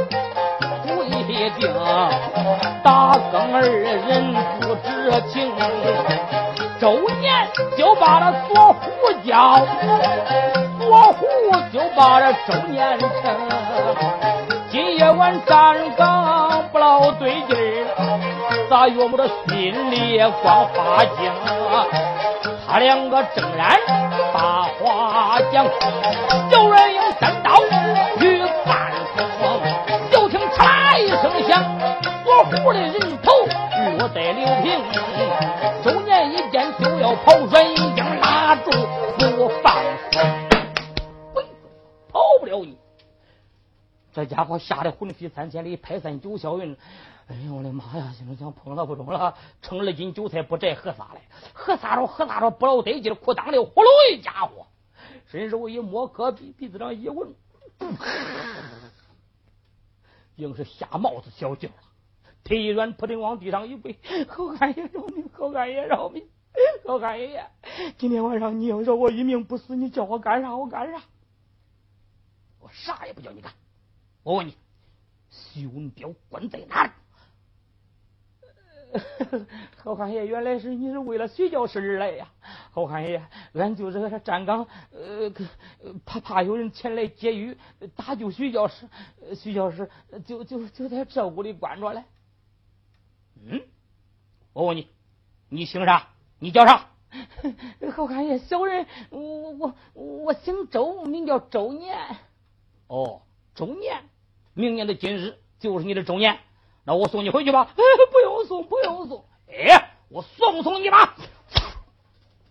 [0.86, 1.72] 不一定。
[2.84, 5.54] 大更二人不知情，
[6.82, 7.48] 周年
[7.78, 8.82] 就把那左虎
[9.26, 9.66] 叫，
[11.74, 13.10] 就把这周年称。
[14.70, 21.32] 今夜晚站岗不老对劲儿，咋约摸着心里光花精？
[22.68, 23.80] 他两个正然
[24.32, 25.66] 把话讲，
[26.52, 27.56] 有人用三刀
[28.20, 28.94] 去半
[29.40, 29.60] 锋，
[30.12, 31.64] 就听嚓啦一声响，
[32.24, 32.94] 我虎的人
[33.24, 33.32] 头
[33.98, 34.80] 落在刘平。
[42.54, 42.78] 了你。
[44.14, 46.78] 这家伙吓得魂飞三千里，排山九霄云。
[47.28, 48.14] 哎呦我的妈呀！
[48.18, 51.22] 心里想碰了不中了，称二斤韭菜不摘何撒嘞？
[51.54, 54.68] 何啥着何啥着不老得劲，裤裆里呼噜一家伙，
[55.28, 57.34] 伸手一摸胳鼻鼻子上一闻，
[60.36, 61.76] 硬是吓帽子小叫了，
[62.44, 63.98] 腿软扑腾往地上一跪，
[64.28, 65.30] 好汉爷饶命！
[65.32, 66.24] 好汉爷饶命！
[66.86, 67.46] 好汉爷，
[67.98, 71.02] 今天晚上你要饶我一命不死，你叫我干啥我干啥，
[72.74, 73.54] 啥也不叫你干。
[74.24, 74.58] 我问你，
[75.30, 76.92] 徐文彪关在哪里？
[79.84, 82.32] 好汉爷，原来是你是为了徐教师而来呀！
[82.70, 85.32] 好汉爷，俺就是个站岗，呃，
[86.06, 87.58] 怕怕有人前来劫狱
[87.96, 88.88] 打救徐教师，
[89.36, 89.90] 徐教师
[90.26, 92.04] 就就就在这屋里关着嘞。
[93.44, 93.64] 嗯，
[94.54, 94.88] 我问你，
[95.50, 96.10] 你姓啥？
[96.38, 96.92] 你叫啥？
[97.96, 101.98] 好汉爷，小人我我我姓周，名叫周年。
[102.94, 103.24] 哦，
[103.56, 104.08] 周年，
[104.54, 106.40] 明年的今日就是你的周年。
[106.84, 109.26] 那我送你回去吧，不用送，不用送。
[109.48, 111.16] 哎，我送送你吧，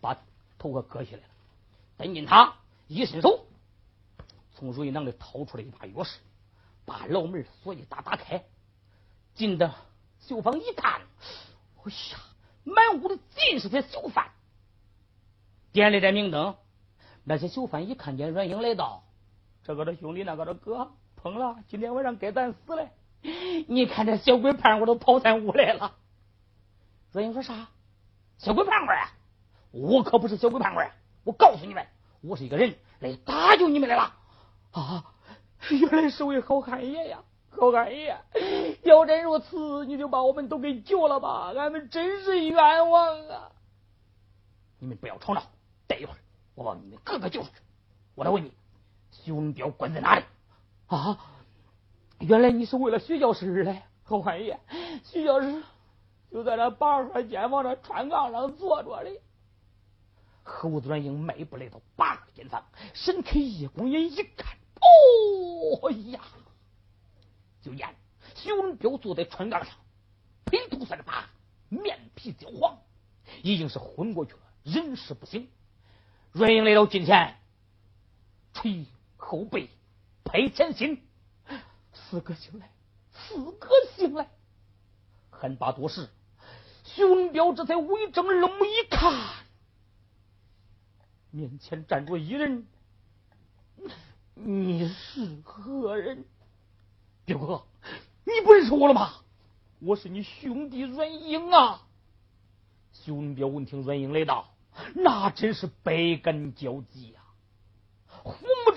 [0.00, 0.18] 把
[0.58, 1.28] 头可割下来了。
[1.96, 2.54] 等进他
[2.88, 3.46] 一伸手，
[4.56, 6.16] 从如意囊里掏出来一把钥匙，
[6.84, 8.42] 把牢门锁一打打开。
[9.34, 9.72] 进的
[10.18, 11.02] 绣房一看，
[11.84, 12.18] 哎呀，
[12.64, 14.32] 满屋的尽是些囚犯。
[15.70, 16.56] 点了盏明灯，
[17.22, 19.04] 那些囚犯一看见阮英来到，
[19.64, 22.88] 这个的兄弟，那个的哥，碰了，今天晚上该咱死了。
[23.68, 25.94] 你看这小鬼胖我都跑咱屋来了。
[27.12, 27.68] 阮英说啥？
[28.38, 29.12] 小鬼胖官啊？
[29.70, 30.90] 我可不是小鬼胖官！
[31.24, 31.86] 我告诉你们，
[32.20, 34.14] 我是一个人来搭救你们来了。
[34.72, 35.14] 啊，
[35.70, 37.22] 原来是位好汉爷呀！
[37.50, 38.20] 好汉爷，
[38.82, 41.52] 要真如此，你就把我们都给救了吧！
[41.56, 43.52] 俺们真是冤枉啊！
[44.80, 45.42] 你们不要吵闹，
[45.86, 46.18] 待一会儿
[46.56, 47.54] 我把你们个个救出去。
[48.16, 48.52] 我来问你，
[49.12, 50.24] 徐文彪关在哪里？
[50.86, 51.18] 啊？
[52.18, 54.58] 原来你是为了徐教师而来，好汉爷，
[55.04, 55.62] 徐教师
[56.30, 59.20] 就在那八号间房那穿杠上坐着哩。
[60.44, 66.20] 侯端英迈步来到八二间房，伸开一公眼一看，哦哎呀！
[67.60, 67.88] 就见
[68.34, 69.74] 徐文彪坐在穿杠上，
[70.44, 71.28] 披头散发，
[71.68, 72.78] 面皮焦黄，
[73.42, 75.46] 已经是昏过去了，人事不省。
[76.32, 77.36] 阮英来到近前，
[78.52, 78.86] 吹
[79.22, 79.70] 后背，
[80.24, 81.02] 拍前心。
[81.92, 82.70] 四哥醒来，
[83.10, 84.28] 四哥醒来，
[85.30, 86.08] 还罢多时，
[86.84, 89.12] 熊文彪这才微睁了目一看，
[91.30, 92.66] 面前站着一人，
[94.34, 96.24] 你是何人？
[97.24, 97.64] 彪哥，
[98.24, 99.14] 你不认识我了吗？
[99.80, 101.86] 我是你兄弟阮英啊！
[102.92, 104.54] 熊文彪闻听阮英来到，
[104.94, 107.24] 那真是百感交集啊，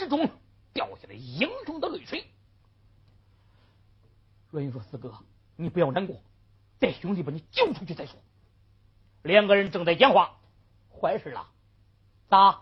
[0.06, 0.30] 之中
[0.72, 2.30] 掉下来英雄的泪水。
[4.52, 5.18] 若云说：“四哥，
[5.56, 6.22] 你不要难过，
[6.80, 8.16] 带兄弟把你救出去再说。”
[9.24, 10.38] 两个人正在讲话，
[10.92, 11.50] 坏事了！
[12.30, 12.62] 咋？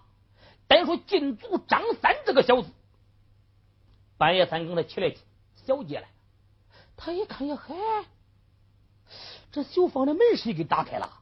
[0.68, 2.70] 单说禁足张三这个小子，
[4.18, 5.14] 半夜三更的起来
[5.56, 6.08] 小姐来，
[6.96, 7.76] 他一看呀，嗨，
[9.52, 11.20] 这囚房的门谁给打开了？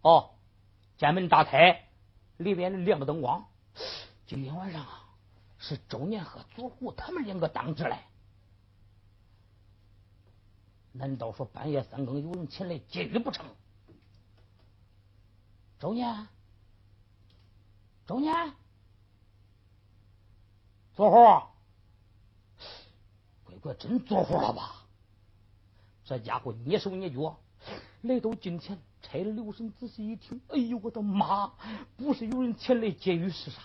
[0.00, 0.34] 哦，
[0.98, 1.88] 监门打开，
[2.36, 3.46] 里边亮着灯光。
[4.26, 5.04] 今天晚上啊
[5.58, 7.98] 是周年和左虎他们两个当值嘞。
[10.92, 13.44] 难道说半夜三更有人前来劫狱不成？
[15.78, 16.26] 周年，
[18.06, 18.52] 周年，
[20.94, 21.16] 左虎，
[23.44, 24.86] 乖乖真做活了吧？
[26.04, 27.38] 这家伙蹑手蹑脚
[28.02, 31.52] 来到近前，拆了留神，仔细一听，哎呦我的妈！
[31.96, 33.60] 不是有人前来劫狱是啥？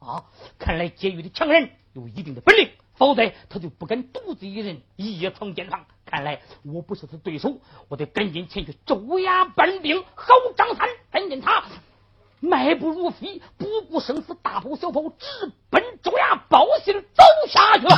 [0.00, 0.24] 啊，
[0.58, 2.70] 看来劫狱的强人有一定的本领。
[2.96, 5.86] 否则他就不敢独自一人夜闯监房。
[6.04, 10.04] 看来我不是他对手，我得赶紧前去周押搬兵。
[10.14, 11.64] 好，张三，赶紧他
[12.40, 17.94] 迈步如飞，不顾生死，大跑小跑，直奔周押报信走下去了。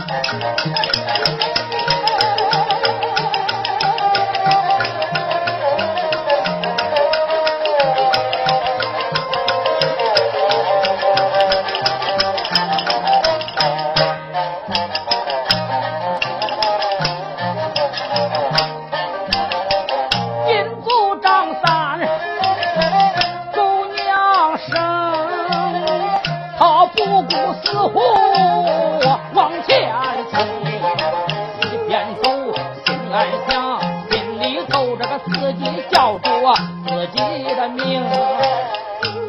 [37.06, 38.02] 自己的命。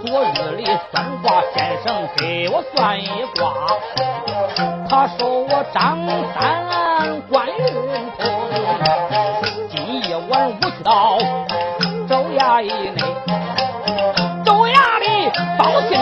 [0.05, 3.07] 昨日里算卦先生给我算一
[3.39, 3.53] 卦，
[4.89, 6.41] 他说我张三
[7.29, 7.55] 官运
[8.19, 8.21] 通，
[9.69, 9.75] 今
[10.07, 11.17] 夜晚我去到
[12.07, 13.01] 州衙以内，
[14.45, 15.97] 州衙里报信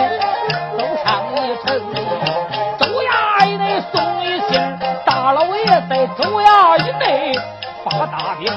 [0.77, 1.79] 走上一程，
[2.79, 3.63] 州衙以内
[3.93, 3.95] 送
[4.25, 4.59] 一信，
[5.05, 7.33] 大老爷在州衙以内
[7.85, 8.51] 发大兵。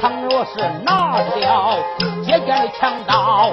[0.00, 1.78] 倘若是拿了
[2.24, 3.52] 接见的强盗。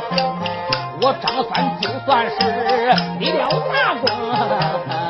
[1.01, 5.04] 我张三就算是立了大功，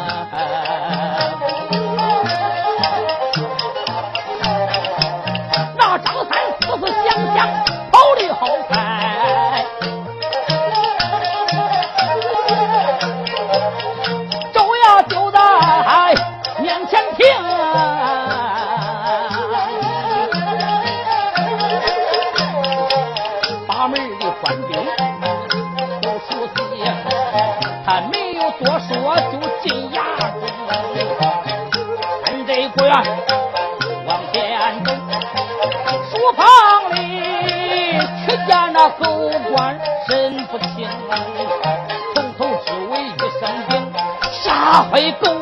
[44.95, 45.34] 吓坏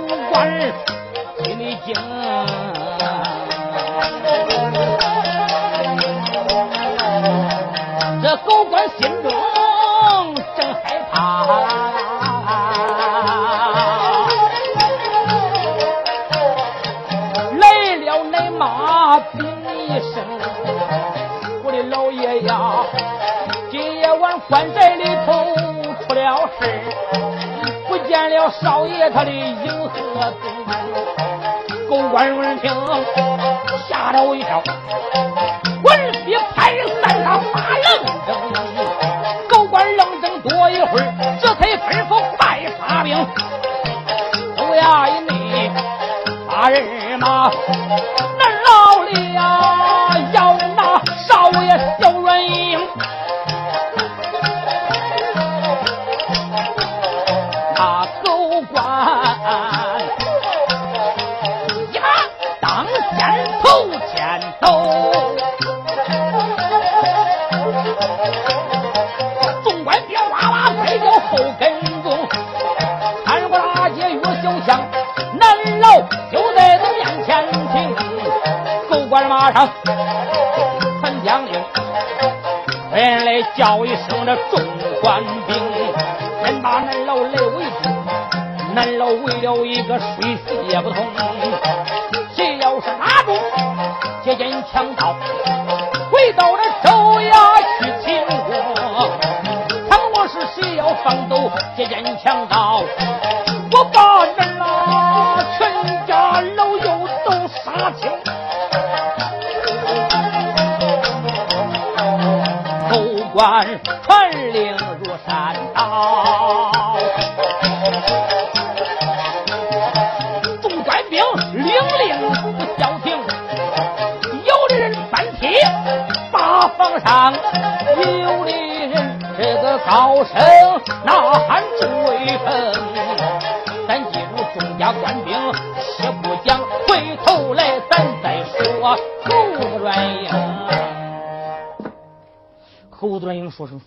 [28.61, 29.55] 少爷他的影
[29.89, 30.43] 和踪。
[31.89, 32.71] 狗官闻听，
[33.87, 34.61] 吓了我一跳，
[35.83, 38.27] 闻屁拍三他发愣怔。
[39.49, 43.15] 狗官愣怔多一会儿，这才吩咐快发兵，
[44.55, 45.71] 走衙以内
[46.47, 46.83] 把人。
[47.19, 47.49] 马
[89.73, 90.37] 一个水
[90.69, 91.02] 也不通，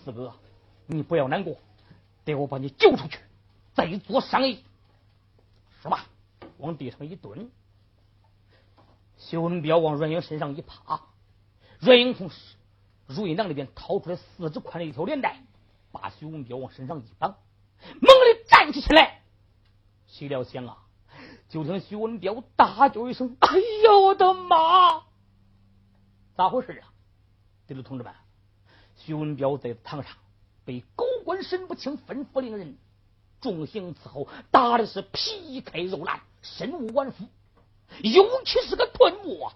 [0.07, 0.33] 四哥，
[0.85, 1.57] 你不要难过，
[2.23, 3.19] 待我把你救出去，
[3.73, 4.63] 再做商议，
[5.81, 6.05] 是吧？”
[6.59, 7.51] 往地上一蹲，
[9.17, 11.01] 徐文彪往阮英身上一趴，
[11.79, 12.31] 阮英从
[13.05, 15.41] 如意囊里边掏出来四指宽的一条连带，
[15.91, 17.37] 把徐文彪往身上一绑，
[17.99, 19.21] 猛地站起起来。
[20.07, 20.77] 谁料想啊，
[21.49, 23.49] 就听徐文彪大叫一声：“哎
[23.83, 25.03] 呦我的妈！
[26.37, 26.87] 咋回事啊？”
[27.67, 28.13] 对了，同志们。
[28.97, 30.11] 徐文彪在堂上
[30.65, 32.77] 被狗官审不清，吩咐令人
[33.39, 37.25] 重刑伺候，打的是皮开肉烂，身无完肤，
[38.01, 39.53] 尤其是个臀部啊，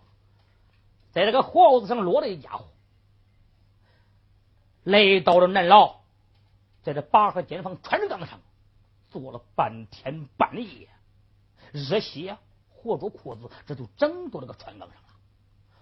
[1.12, 2.66] 在这个脖子上落了一家伙，
[4.84, 5.96] 来到了南牢，
[6.84, 8.40] 在这八合间房穿杠上
[9.10, 10.88] 坐了半天半夜，
[11.72, 12.38] 热血
[12.70, 15.10] 活着裤子，这就整到这个穿杠上了。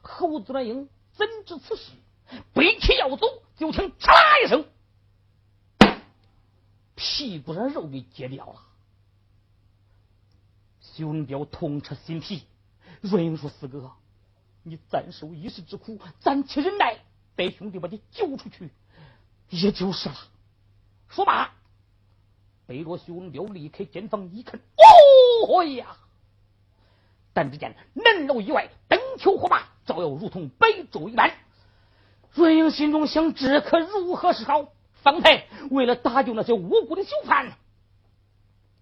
[0.01, 1.91] 侯子兰英怎知此事？
[2.53, 3.27] 背起要走，
[3.59, 4.65] 就听嚓一声，
[6.95, 8.61] 屁股上肉给揭掉了。
[10.79, 12.45] 徐文彪痛彻心脾，
[13.01, 13.91] 润英说：“四哥，
[14.63, 16.99] 你暂受一时之苦，暂且忍耐，
[17.35, 18.71] 待兄弟把你救出去，
[19.49, 20.15] 也就是了。”
[21.09, 21.51] 说罢，
[22.65, 24.57] 背着徐文彪离开监房一看，
[25.49, 25.97] 哦呀！
[27.33, 31.29] 但只见南楼以外灯球火把，照耀如同白昼一般。
[32.33, 34.71] 瑞英心中想：这可如何是好？
[35.01, 37.53] 方才为了搭救那些无辜的囚犯，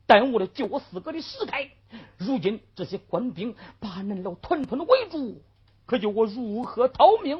[0.07, 1.69] 耽误了救我四哥的时开。
[2.17, 5.43] 如今这些官兵把恁老团团围住，
[5.85, 7.39] 可叫我如何逃命？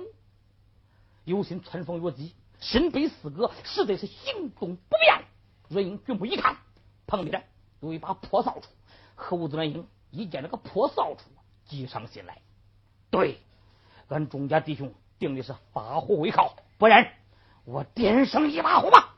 [1.26, 5.26] 有心穿风越击，身背四哥，实在是行动不便。
[5.70, 6.58] 阮英举目一看，
[7.08, 7.43] 旁边
[7.80, 8.68] 有一把破扫帚。
[9.16, 11.24] 猴子阮英一见这个破扫帚，
[11.66, 12.41] 急上心来。
[13.10, 13.39] 对，
[14.08, 17.13] 俺钟家弟兄定的是发火为靠，不然。
[17.65, 19.15] 我点上一把火吧。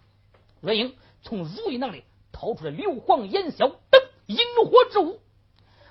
[0.62, 5.20] 阮英从如意囊里掏出了硫磺、烟硝等引火之物，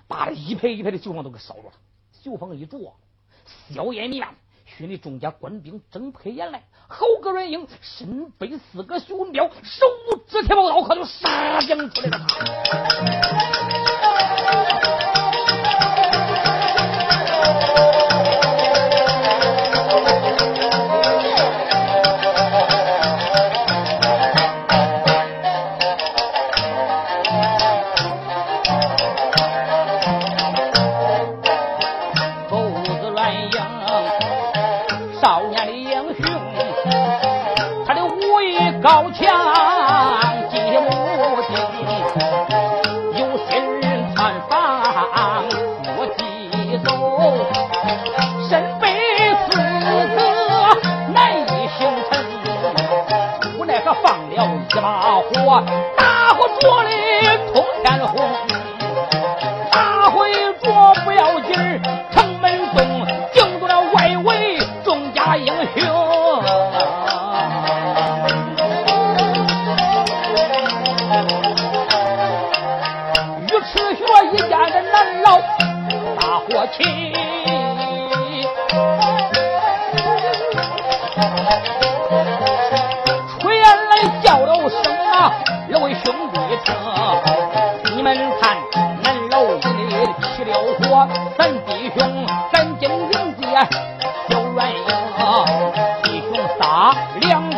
[0.08, 1.72] 把这一排一排的囚房都给烧着了。
[2.22, 2.96] 囚房一着，
[3.72, 4.34] 硝烟弥漫，
[4.66, 6.64] 熏得众家官兵睁不开眼来。
[6.88, 13.67] 好个阮英，身背四个徐文彪，手舞铁宝刀，可就杀将出来了。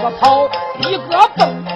[0.00, 0.48] 个跑，
[0.80, 1.69] 一个蹦。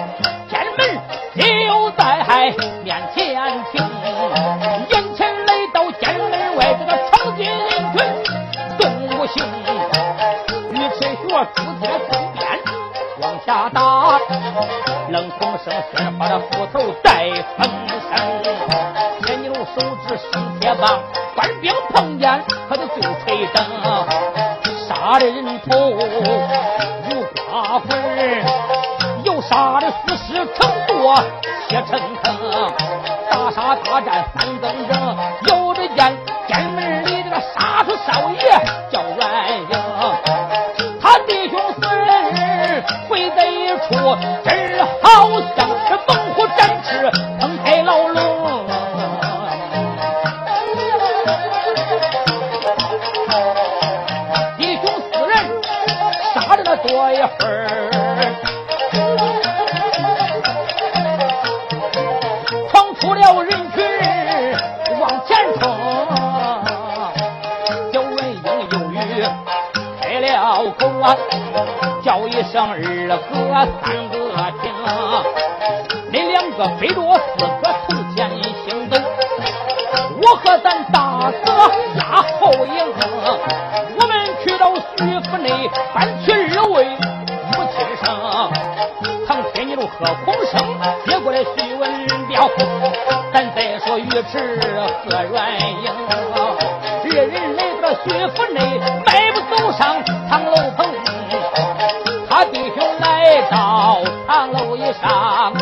[104.51, 105.53] 楼以上，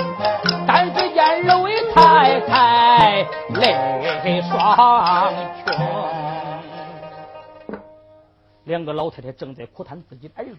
[0.67, 3.23] 但只见二位太太
[3.59, 5.33] 泪双
[5.65, 5.73] 琼，
[8.65, 10.57] 两个老太太正在哭叹自己的儿子。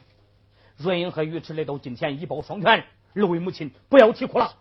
[0.77, 4.55] 阮英和尉迟来到近前，一抱双拳：“二位母亲，不要啼哭了。”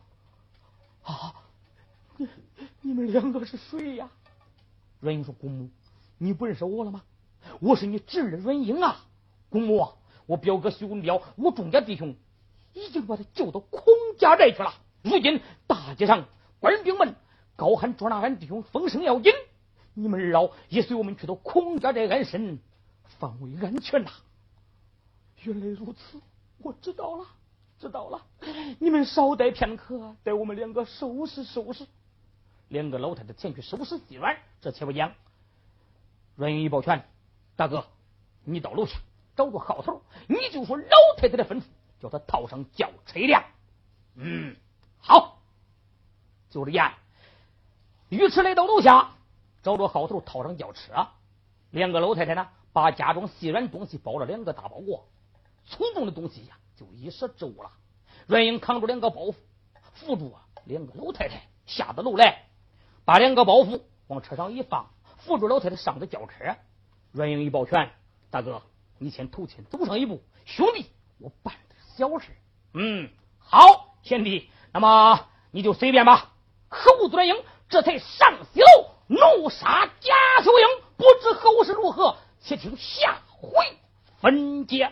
[1.03, 1.33] 啊，
[2.17, 2.27] 你
[2.81, 4.09] 你们两个是谁呀？
[4.99, 5.69] 阮英说：“姑母，
[6.17, 7.01] 你不认识我了吗？
[7.59, 8.97] 我是你侄儿阮英啊，
[9.49, 9.89] 姑母，
[10.25, 12.15] 我表哥徐文彪，我钟家弟兄。”
[12.73, 13.83] 已经把他救到孔
[14.17, 14.73] 家寨去了。
[15.01, 16.25] 如今大街上
[16.59, 17.15] 官兵们
[17.55, 19.31] 高喊捉拿俺弟兄，风声要紧。
[19.93, 22.59] 你们二老也随我们去到孔家寨安身，
[23.19, 24.11] 方为安全呐。
[25.43, 26.19] 原来如此，
[26.59, 27.25] 我知道了。
[27.79, 28.21] 知道了，
[28.79, 31.85] 你们稍待片刻，待我们两个收拾收拾。
[32.69, 35.11] 两个老太太前去收拾细软，这且不讲。
[36.37, 37.03] 阮云一抱拳
[37.57, 37.85] ：“大哥，
[38.45, 38.97] 你到楼下
[39.35, 40.85] 找个好头，你就说老
[41.17, 41.63] 太太的吩咐，
[42.03, 43.43] 叫他套上轿车一辆。”
[44.15, 44.55] 嗯，
[44.99, 45.39] 好，
[46.51, 46.93] 就这样。
[48.09, 49.13] 于是来到楼下，
[49.63, 51.07] 找着好头，套上轿车。
[51.71, 55.07] 两个老太太呢，把家中细软东西包了两个大包裹，
[55.65, 57.71] 粗重的东西呀，就一时之物了。
[58.27, 59.35] 阮英扛着两个包袱，
[59.93, 60.35] 扶住
[60.65, 62.45] 两个老太太下的楼来，
[63.03, 66.55] 把两个包袱往车上一放，扶住老太太上的轿车。
[67.11, 67.91] 阮英一抱拳
[68.29, 68.61] ：“大哥，
[68.99, 70.85] 你先头前走上一步，兄弟，
[71.17, 72.27] 我办点小事。”
[72.73, 76.31] 嗯，好，贤弟，那么你就随便吧。
[76.69, 77.35] 侯子阮英
[77.69, 80.67] 这才上西楼，怒杀贾秀英。
[80.95, 83.51] 不知后事如何，且听下回
[84.21, 84.91] 分解。